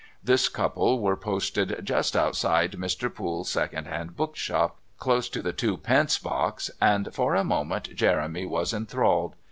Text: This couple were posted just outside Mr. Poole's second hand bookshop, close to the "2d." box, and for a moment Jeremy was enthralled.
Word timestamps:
This 0.23 0.49
couple 0.49 0.99
were 0.99 1.15
posted 1.15 1.79
just 1.83 2.15
outside 2.17 2.71
Mr. 2.71 3.13
Poole's 3.13 3.51
second 3.51 3.85
hand 3.85 4.15
bookshop, 4.15 4.79
close 4.97 5.29
to 5.29 5.43
the 5.43 5.53
"2d." 5.53 6.23
box, 6.23 6.71
and 6.81 7.13
for 7.13 7.35
a 7.35 7.43
moment 7.43 7.95
Jeremy 7.95 8.47
was 8.47 8.73
enthralled. 8.73 9.35